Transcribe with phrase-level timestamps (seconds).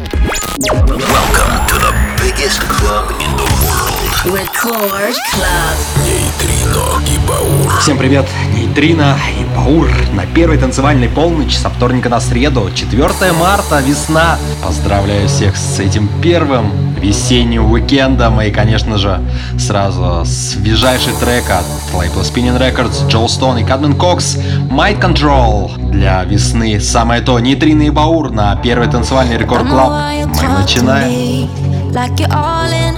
[0.00, 4.34] Welcome to the biggest club in the world.
[4.34, 5.76] Record Club.
[6.06, 7.80] Нейтрино и Баур.
[7.80, 13.80] Всем привет, Нейтрино и Баур на первой танцевальной полночь со вторника на среду, 4 марта,
[13.80, 14.38] весна.
[14.62, 19.20] Поздравляю всех с этим первым весенним уикендом и, конечно же,
[19.58, 24.36] сразу свежайший трек от лейбла Spinning Records, Джо Стоун и Кадмен Кокс,
[24.70, 26.80] Mind Control для весны.
[26.80, 29.90] Самое то, Нейтрино и Баур на первой танцевальной Рекорд Клаб.
[29.90, 31.48] Мы начинаем.
[31.92, 32.94] Like you're all in,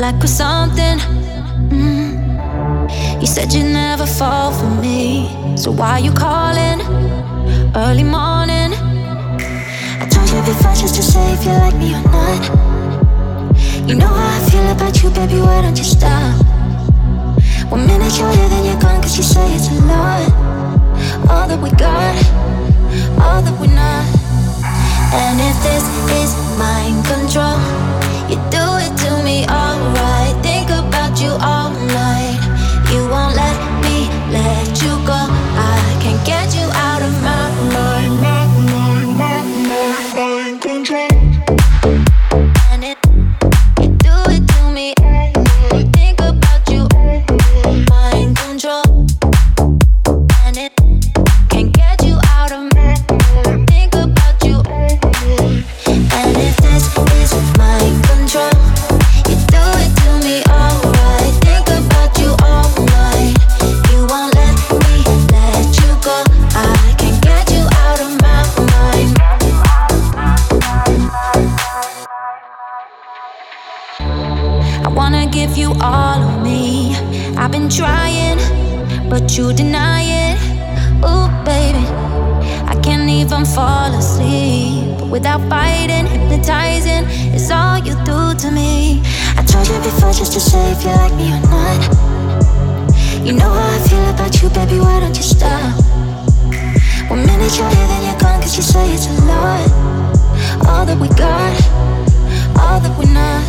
[0.00, 1.00] like we're something.
[1.70, 3.20] Mm.
[3.20, 6.80] You said you'd never fall for me, so why you calling
[7.74, 8.72] early morning?
[10.00, 12.77] I told you before just to say if you like me or not.
[13.88, 15.40] You know how I feel about you, baby.
[15.40, 16.36] Why don't you stop?
[17.72, 20.28] One minute you're here, then you're gone, cause you say it's a lot.
[21.30, 22.16] All that we got,
[23.24, 24.04] all that we're not.
[25.16, 25.84] And if this
[26.20, 27.56] is mind control,
[28.28, 30.36] you do it to me alright.
[30.44, 32.36] Think about you all night.
[32.92, 33.56] You won't let
[33.88, 35.17] me let you go.
[79.18, 80.38] But you deny it.
[81.02, 81.84] Ooh, baby.
[82.70, 89.02] I can't even fall asleep without fighting, hypnotizing is all you do to me.
[89.36, 91.80] I told you before just to say if you like me or not.
[93.26, 94.78] You know how I feel about you, baby.
[94.78, 95.74] Why don't you stop?
[97.10, 99.66] One minute you're here, then you're gone, cause you say it's a lot.
[100.68, 101.56] All that we got,
[102.62, 103.42] all that we're not.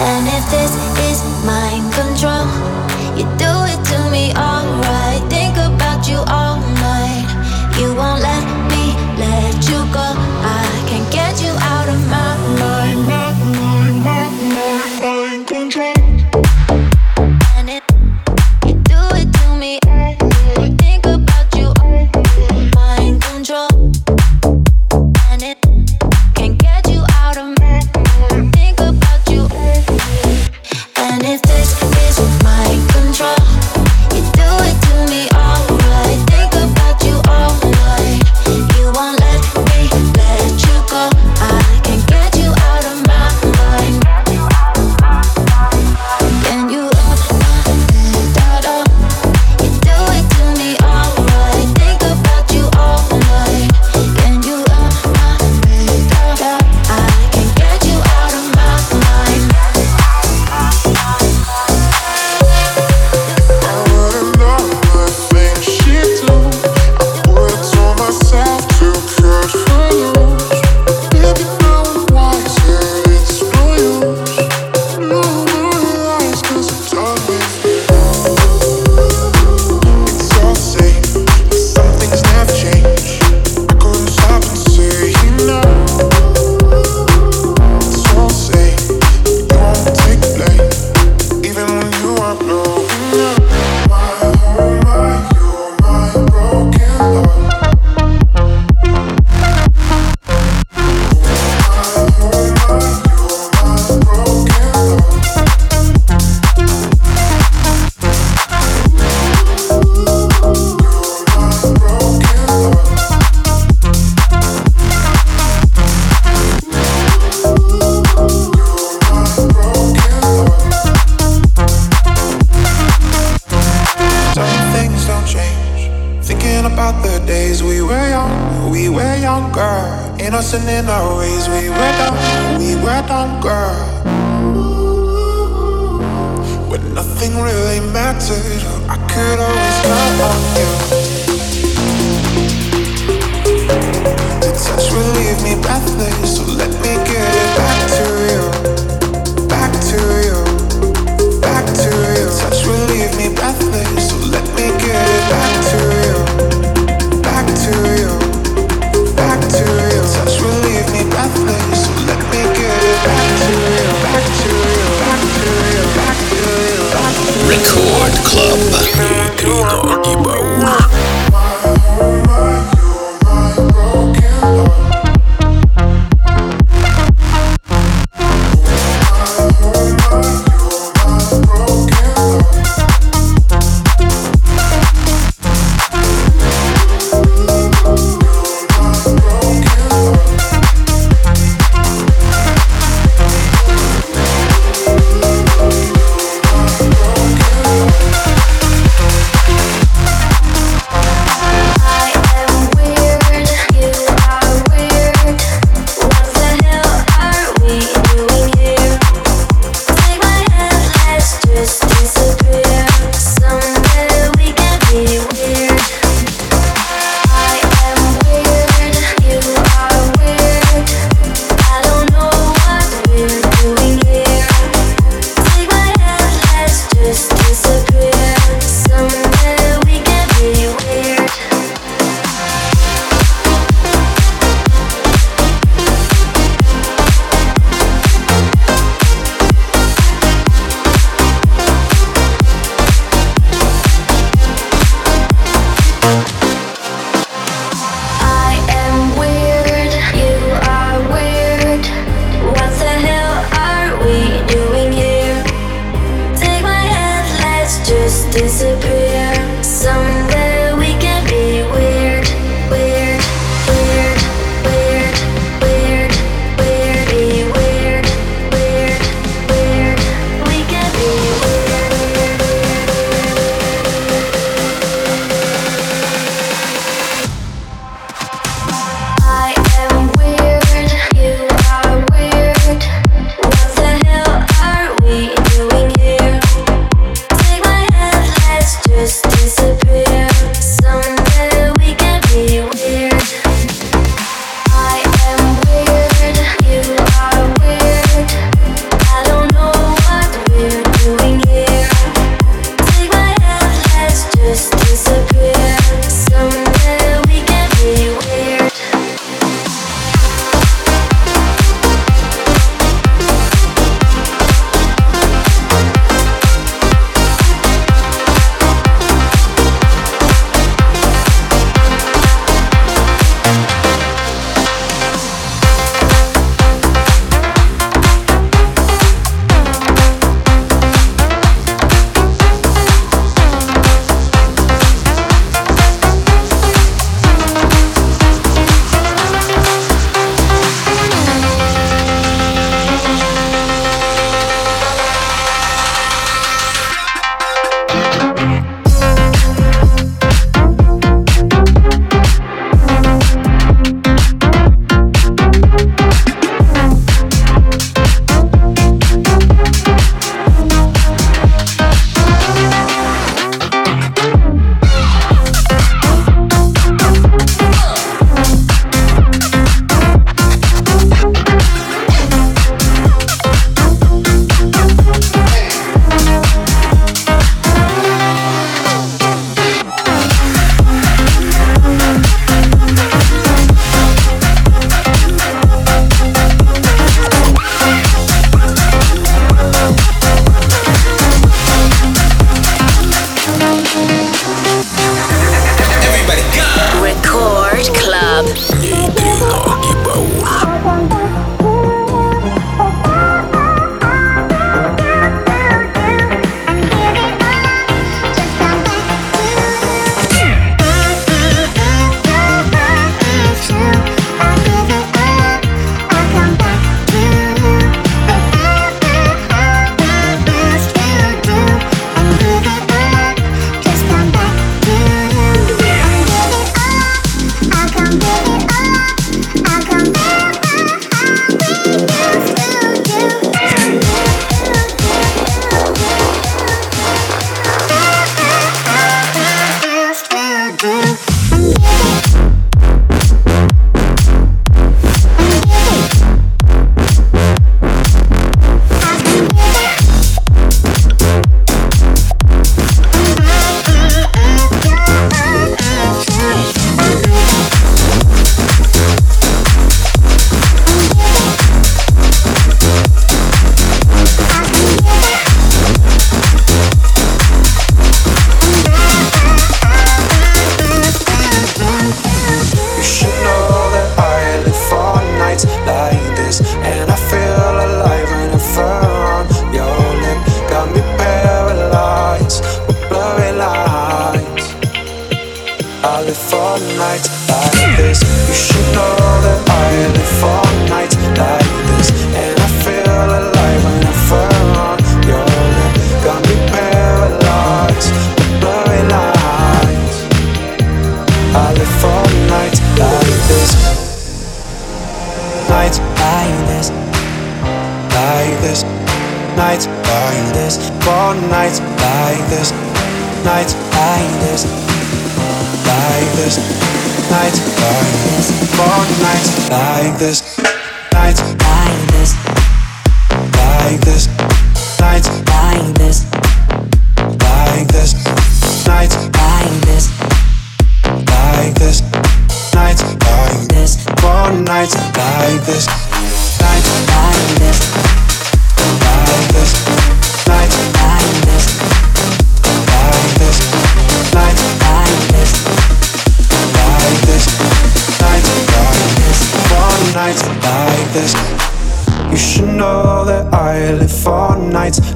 [0.00, 0.72] And if this
[1.08, 2.46] is mind control,
[3.16, 4.57] you do it to me alright.
[6.08, 6.47] You all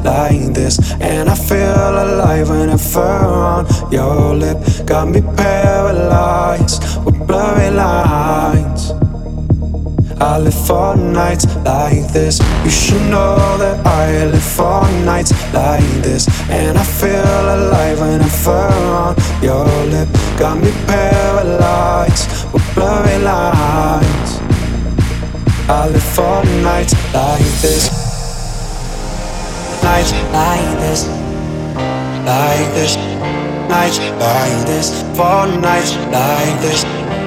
[0.05, 0.79] like this.
[1.01, 4.59] And I feel alive when I fur on your lip.
[4.87, 8.93] Got me paralyzed with blurry lines.
[10.21, 12.39] I live for nights like this.
[12.65, 16.29] You should know that I live for nights like this.
[16.49, 18.71] And I feel alive when I fur
[19.03, 20.09] on your lip.
[20.39, 24.31] Got me paralyzed with blurry lines.
[25.69, 27.92] I live for nights like this
[30.03, 31.07] nights like this,
[32.27, 32.97] like this,
[33.69, 37.22] nights like this, for nights like this.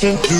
[0.00, 0.39] question to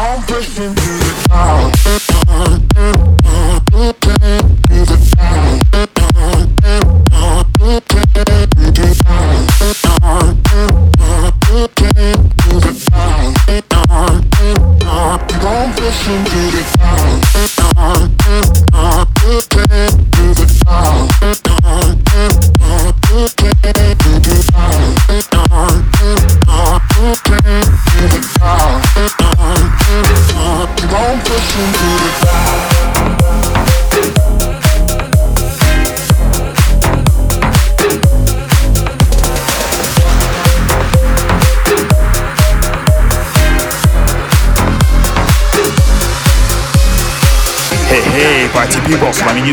[0.00, 1.78] I'm pushing to the top.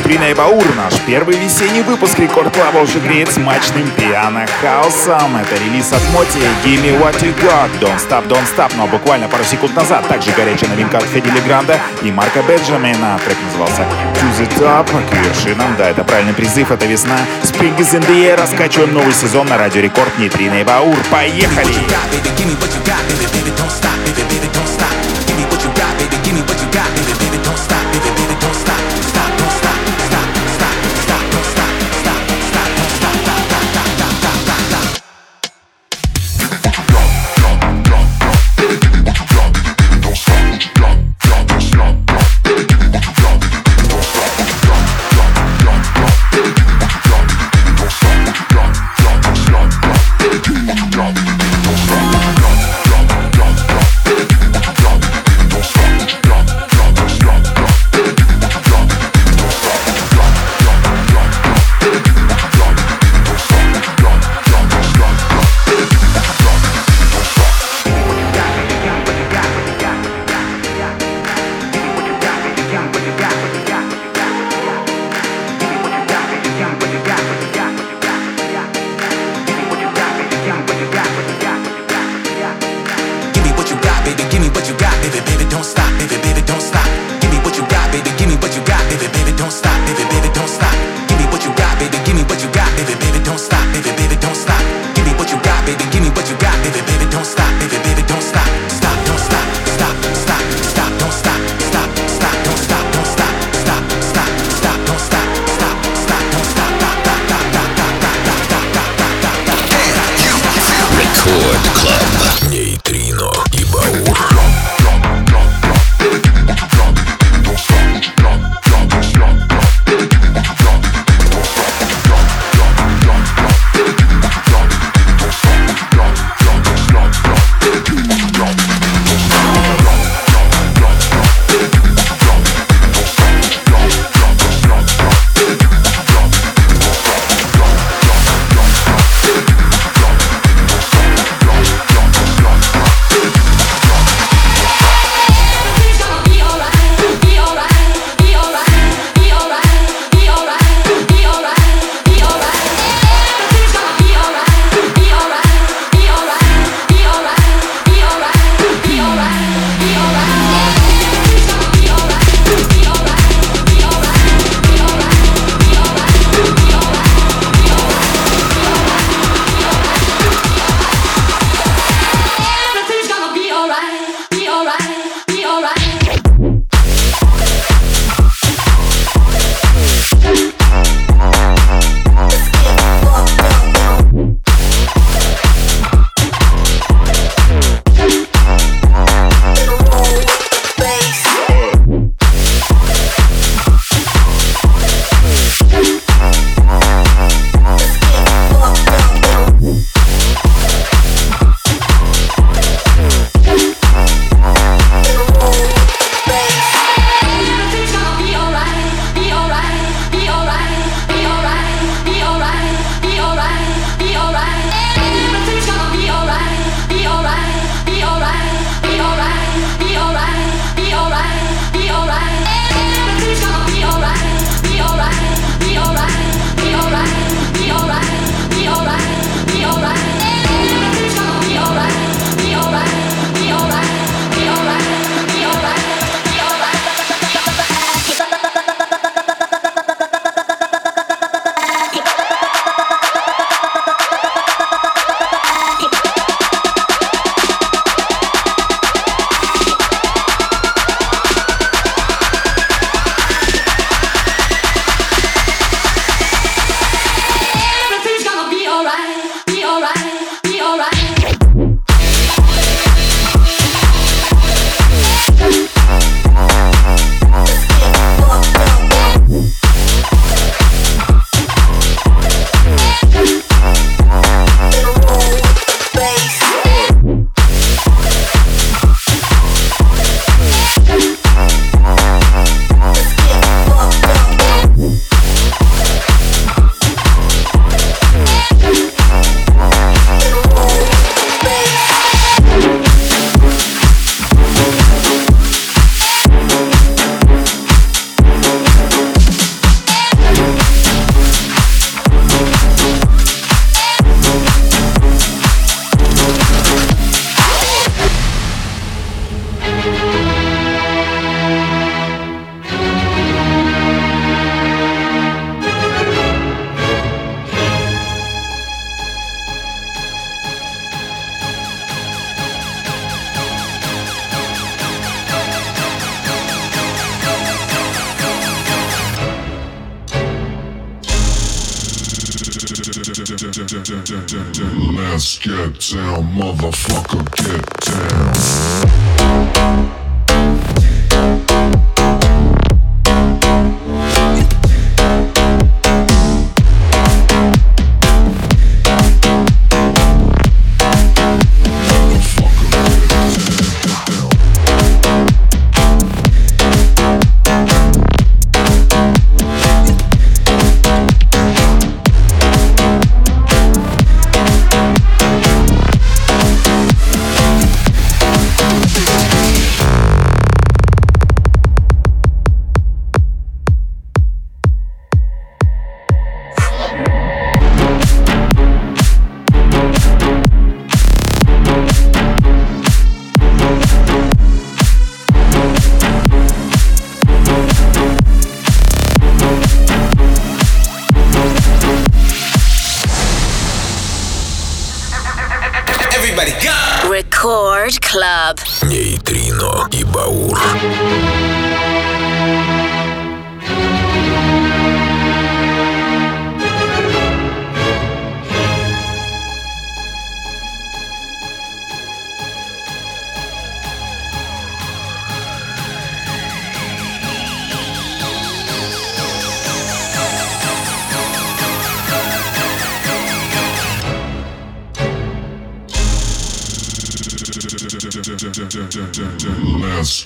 [0.08, 0.64] И Баур.
[0.76, 5.38] Наш первый весенний выпуск Рекорд Клаба уже греет смачным пиано-хаусом.
[5.38, 8.72] Это релиз от Моти Give Me What You Got, Don't Stop, Don't Stop.
[8.78, 13.20] Но буквально пару секунд назад также горячая новинка от Федили Гранда и Марка Бенджамина.
[13.26, 15.76] Трек назывался To The Top, к вершинам.
[15.78, 17.18] Да, это правильный призыв, это весна.
[17.44, 20.98] Spring is in the air, раскачиваем новый сезон на Радио Рекорд Нитрина и Баур.
[21.10, 21.74] Поехали!
[23.58, 24.05] Don't stop.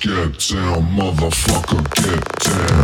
[0.01, 2.78] Get down, motherfucker, get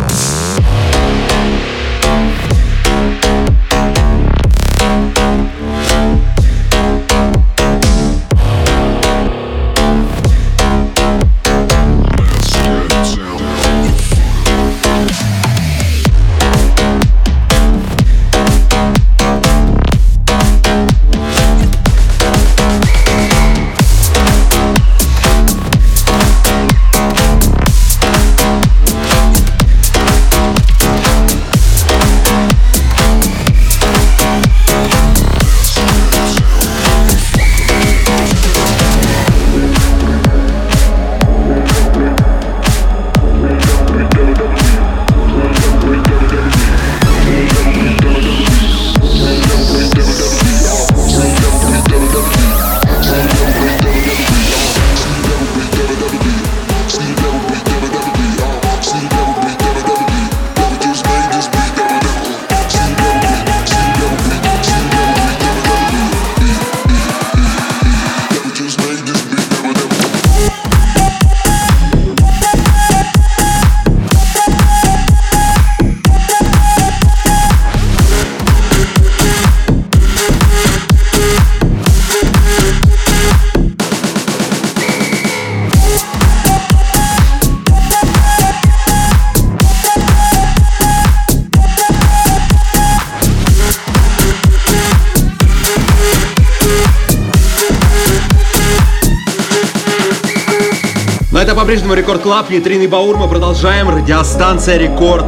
[101.55, 103.17] по-прежнему Рекорд Клаб, Нитрин Баур.
[103.17, 103.89] Мы продолжаем.
[103.89, 105.25] Радиостанция Рекорд.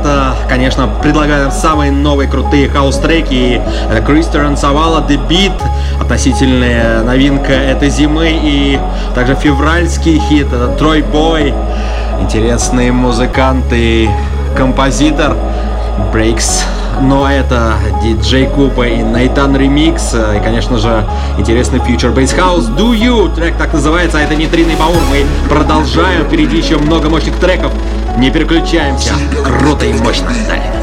[1.01, 3.33] Предлагаем самые новые, крутые хаус-треки.
[3.33, 3.61] И
[4.05, 5.53] Кристиан Савала, The Beat.
[6.01, 8.29] Относительная новинка этой зимы.
[8.29, 8.77] И
[9.15, 10.47] также февральский хит.
[10.47, 11.53] Это Трой Бой.
[12.19, 14.09] Интересные музыканты.
[14.55, 15.37] Композитор.
[16.13, 16.63] Breaks
[17.01, 21.05] но это диджей Купа и Найтан Ремикс, и, конечно же,
[21.37, 25.25] интересный Future Bass House Do You, трек так называется, а это не Тринный Баур, мы
[25.49, 27.71] продолжаем, впереди еще много мощных треков,
[28.17, 30.73] не переключаемся, круто и мощно, далее.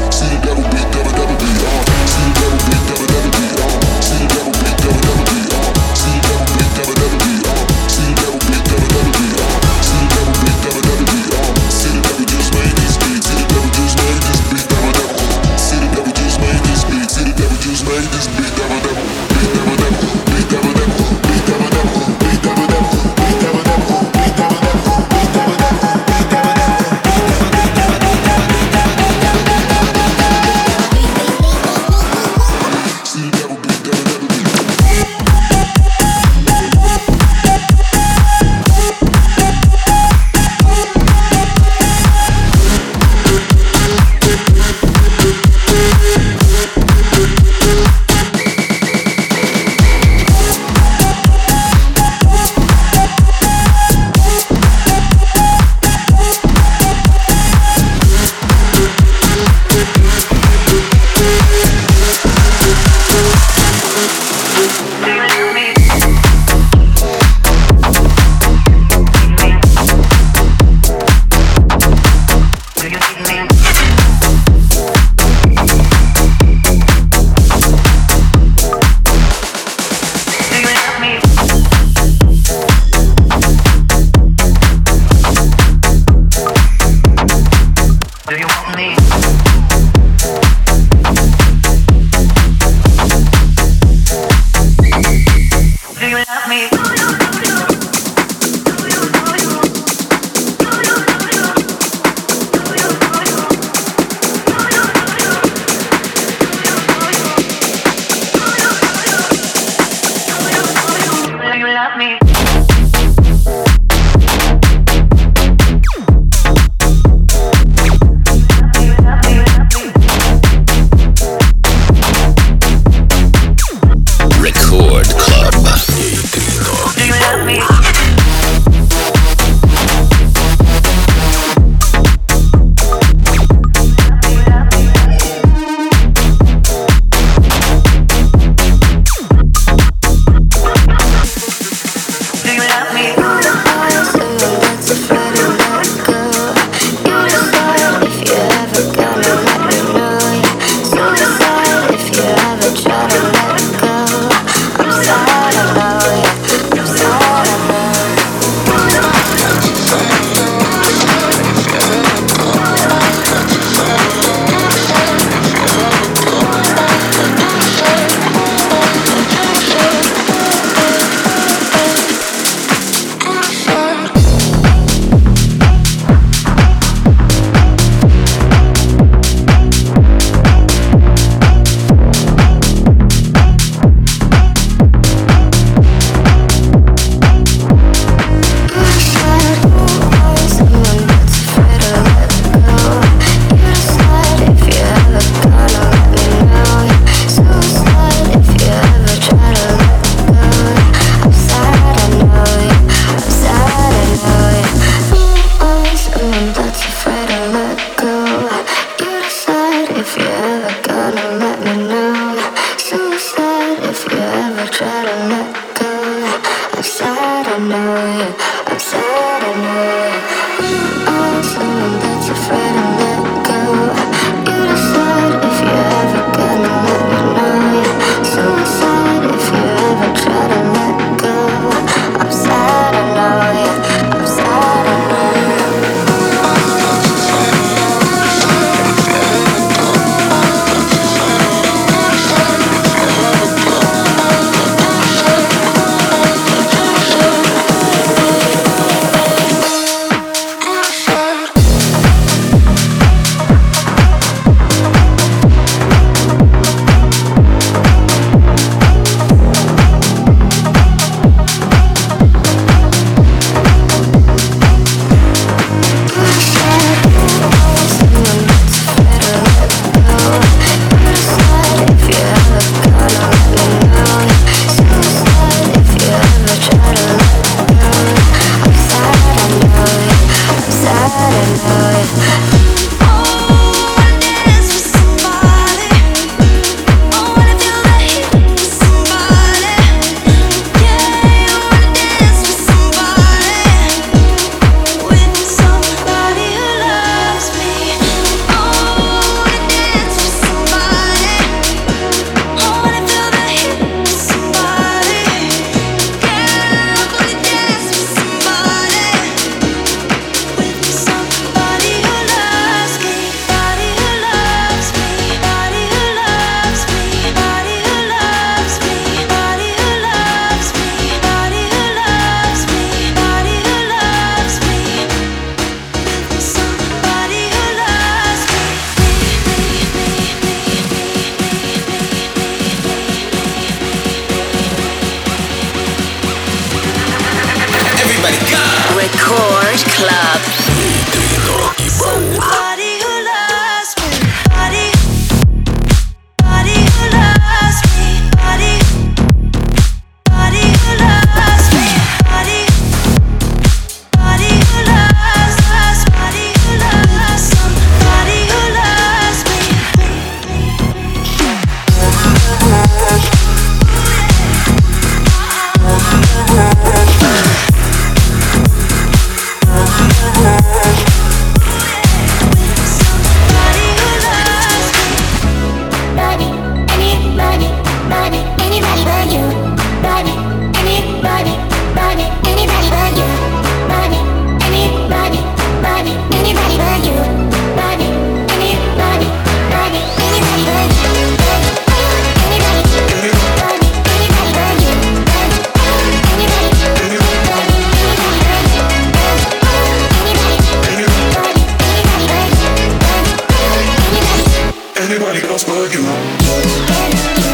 [405.15, 407.44] Everybody goes for you.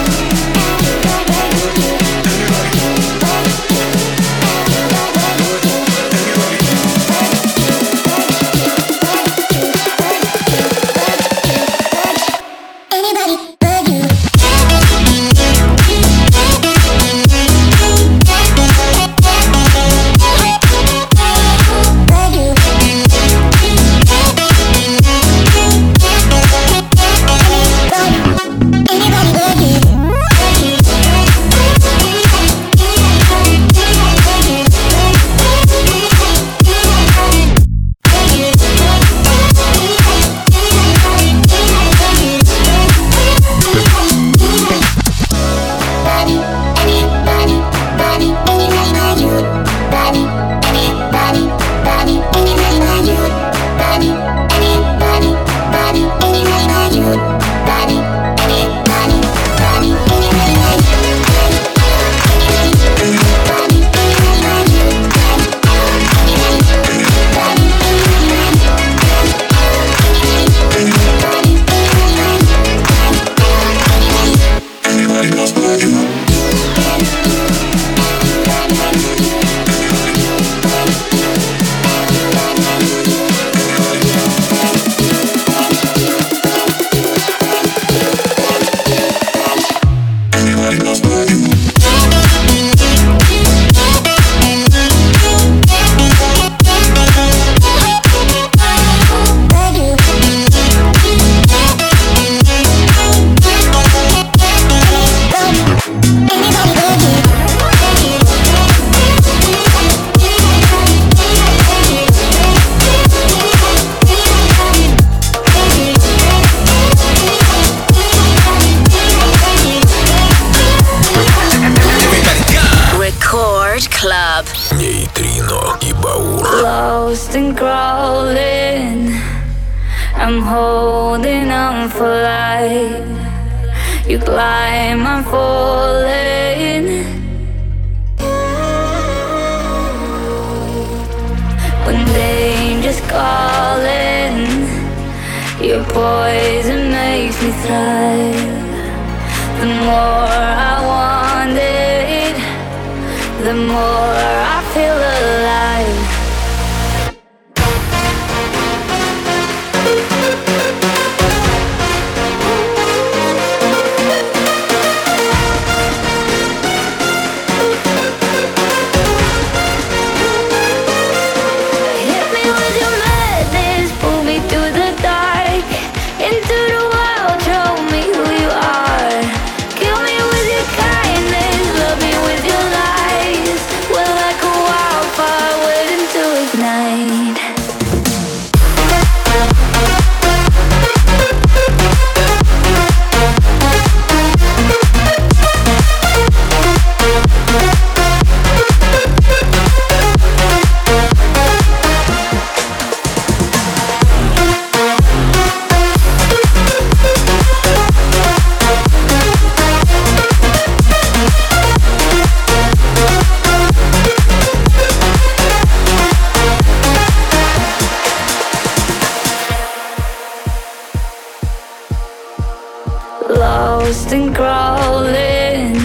[223.30, 225.76] Lost and crawling,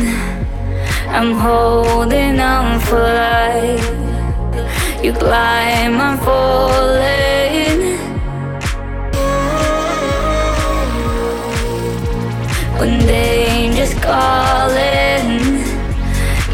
[1.09, 3.84] I'm holding on for life.
[5.05, 7.99] You climb, I'm falling.
[12.78, 15.61] When danger's calling,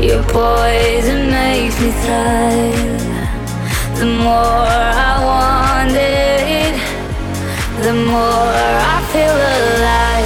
[0.02, 3.02] your poison makes me thrive.
[3.98, 4.66] The more
[5.06, 6.74] I want it,
[7.84, 10.21] the more I feel alive.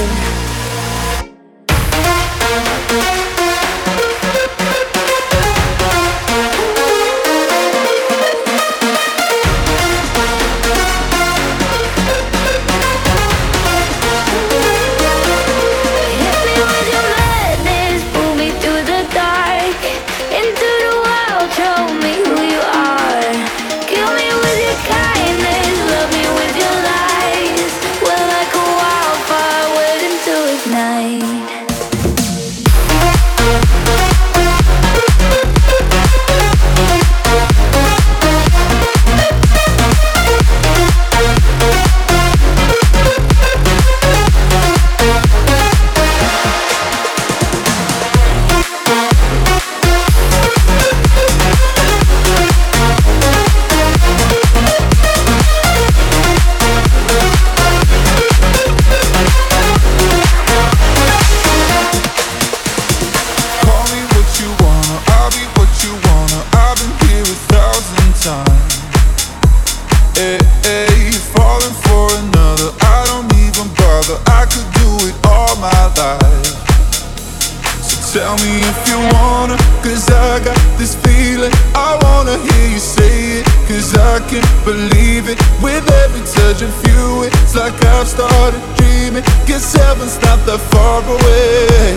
[84.17, 85.37] I can't believe it.
[85.61, 89.23] With every touch of you, it's like I've started dreaming.
[89.45, 91.93] Guess heaven's not that far away.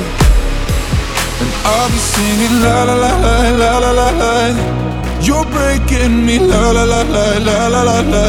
[1.39, 4.35] And I'll be singing la la la la la la la la.
[5.23, 8.25] You're breaking me la la la la la la la la.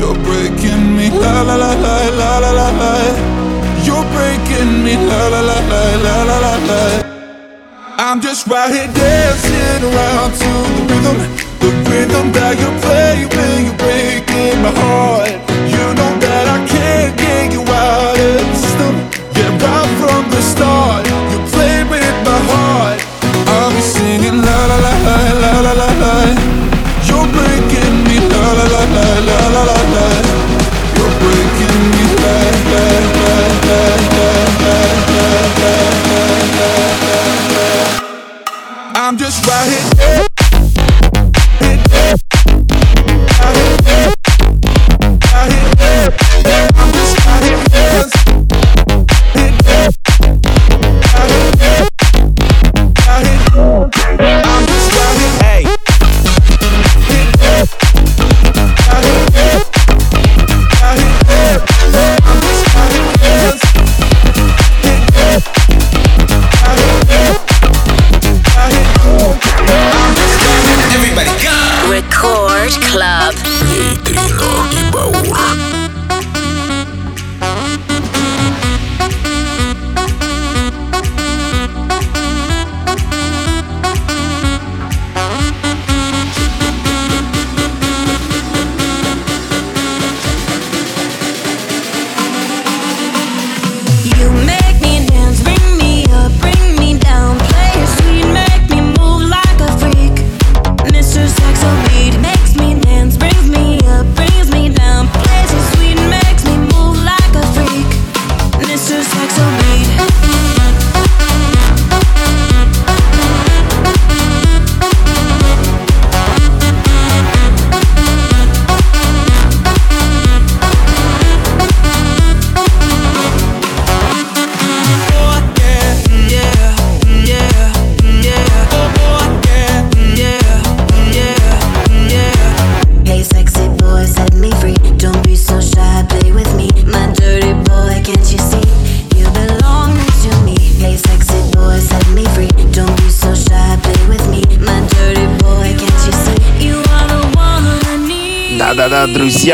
[0.00, 2.92] You're breaking me la la la la la la la la.
[3.84, 7.14] You're breaking me la la la la la la la la.
[7.98, 10.50] I'm just right here dancing around to
[10.88, 11.33] the rhythm,
[11.64, 15.32] the rhythm that you play when you're breaking my heart.
[15.64, 18.94] You know that I can't get you out of system.
[19.32, 21.40] Yeah, right from the start, you
[21.88, 23.00] with my heart.
[23.48, 26.14] I'll be singing la la la la la la la.
[27.08, 28.84] You're breaking me la la la
[29.24, 30.06] la la la la.
[30.96, 32.36] You're breaking me la
[32.72, 33.80] la la la
[34.12, 34.84] la la la.
[38.96, 40.23] I'm just right here.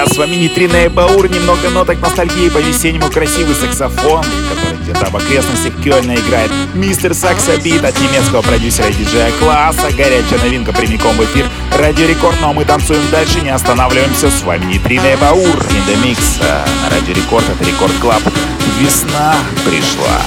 [0.00, 1.28] друзья, с вами Нитрина Баур.
[1.28, 6.50] Немного ноток ностальгии по весеннему красивый саксофон, который где-то в окрестностях Кёльна играет.
[6.74, 9.90] Мистер Саксобит от немецкого продюсера и диджея класса.
[9.96, 11.46] Горячая новинка прямиком в эфир.
[11.76, 14.30] Радиорекорд, но ну, а мы танцуем дальше, не останавливаемся.
[14.30, 15.66] С вами Нитрина Баур.
[15.70, 18.22] Индомикс на Радио это Рекорд Клаб.
[18.78, 19.34] Весна
[19.66, 20.20] пришла.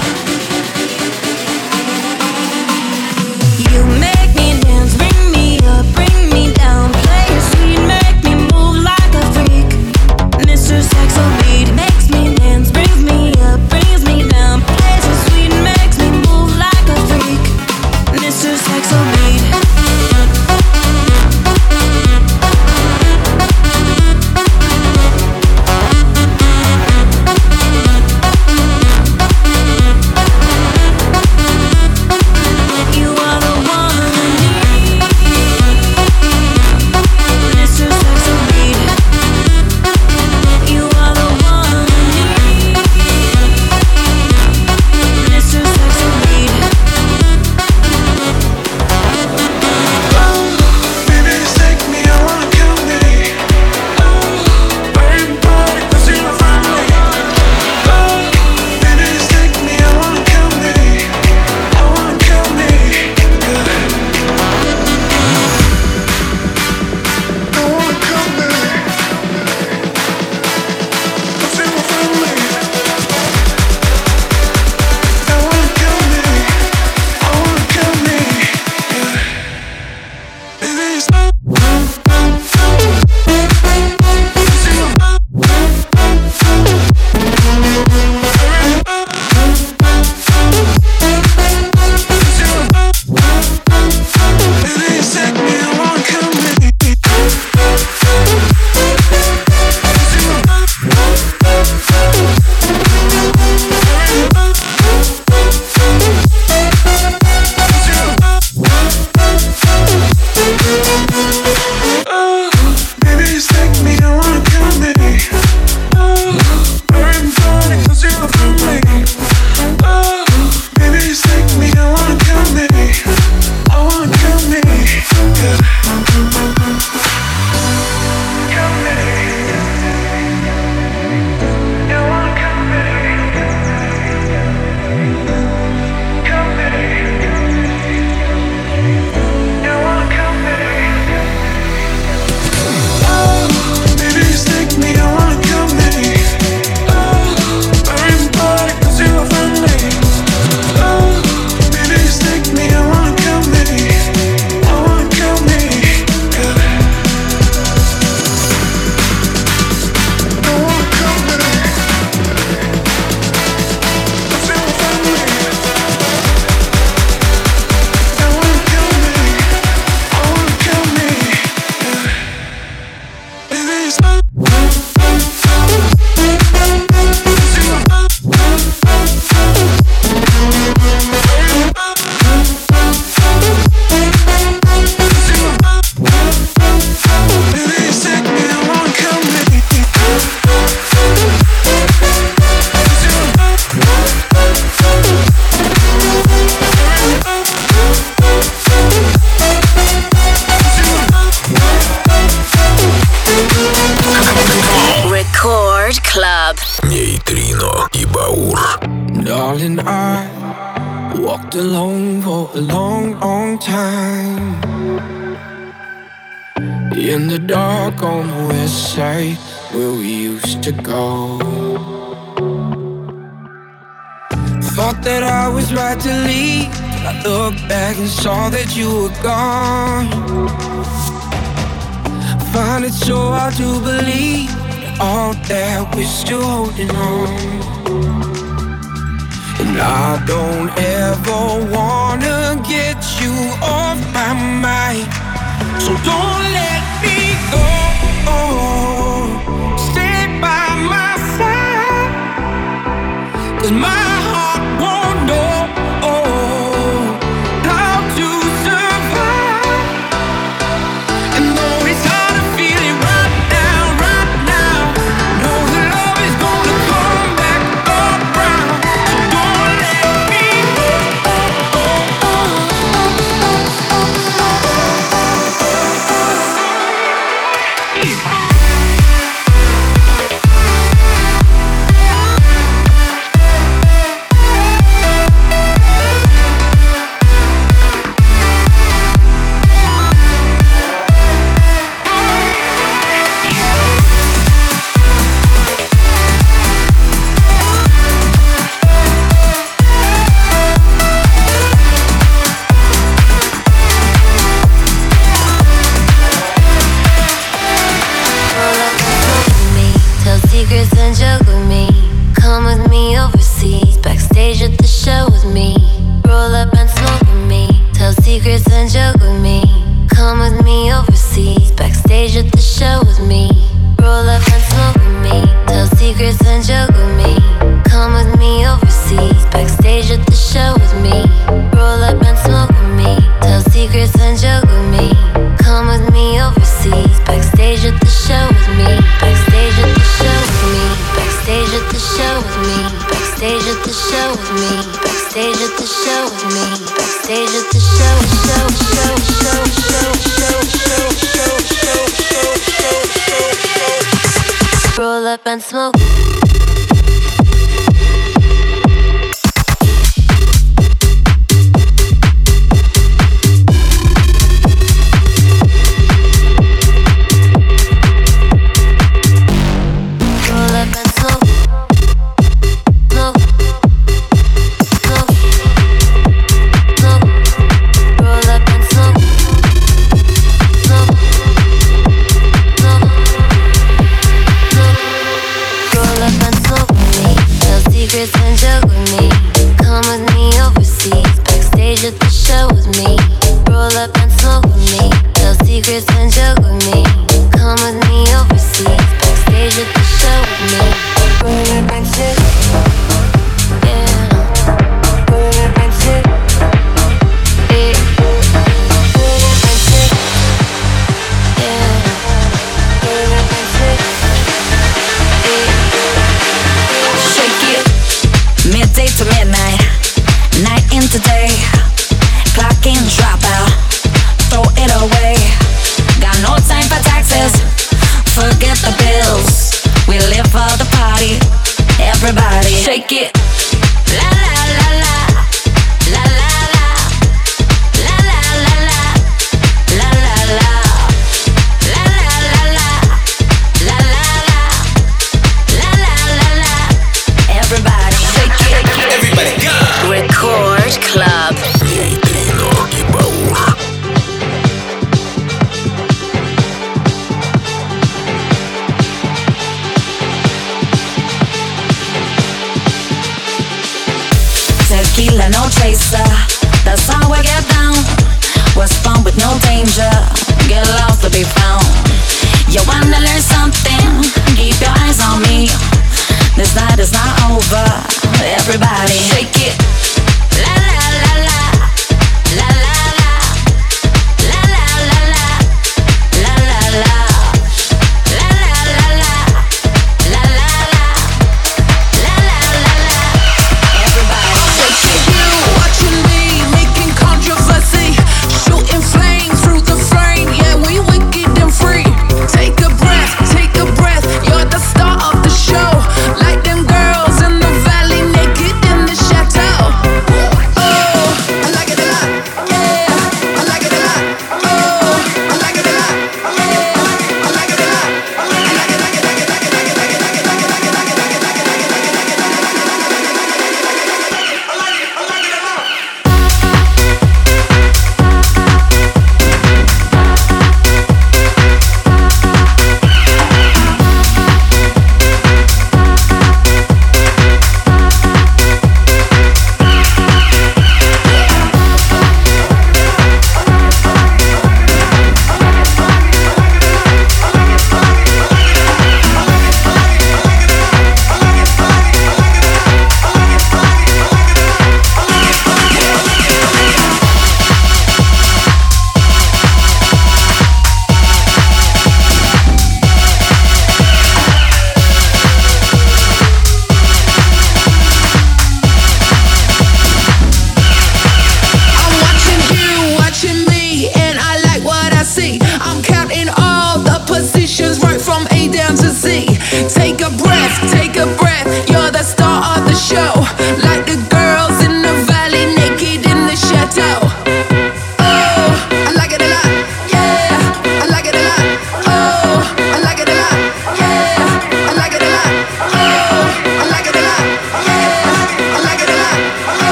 [236.76, 237.13] broken home.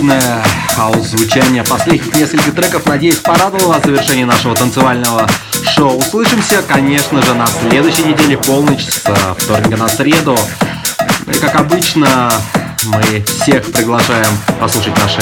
[0.00, 0.42] Отличное
[0.76, 5.28] хаос-звучание последних нескольких треков, надеюсь, порадовало завершение нашего танцевального
[5.74, 5.98] шоу.
[5.98, 9.02] Услышимся, конечно же, на следующей неделе полночь с
[9.38, 10.36] вторника на среду.
[11.26, 12.32] И как обычно,
[12.84, 15.20] мы всех приглашаем послушать наши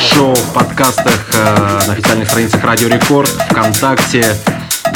[0.00, 4.36] шоу в подкастах э, на официальных страницах Радио Рекорд, ВКонтакте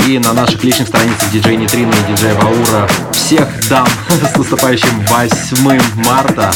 [0.08, 2.88] и на наших личных страницах диджей Нитрина и диджей Баура.
[3.12, 3.86] Всех дам
[4.34, 6.52] с наступающим 8 марта.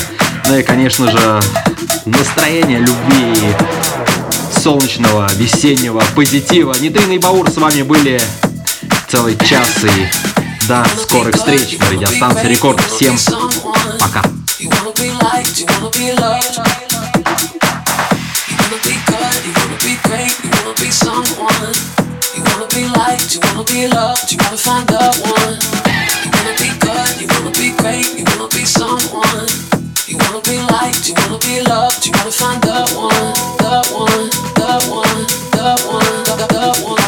[0.49, 1.41] Ну и, конечно же,
[2.05, 3.53] настроения любви,
[4.63, 6.73] солнечного, весеннего, позитива.
[6.79, 8.21] Нитрина и Баур с вами были
[9.09, 10.09] целый час и
[10.69, 12.81] до скорых встреч на радиостанции Рекорд.
[12.81, 13.17] Всем
[13.99, 14.23] пока.
[14.59, 15.11] You wanna be
[26.81, 29.76] good, you wanna be great, you wanna be someone.
[30.17, 34.31] You wanna be liked, you wanna be loved, you wanna find the one, the one,
[34.57, 35.21] the one,
[35.53, 37.06] the one, the, the one,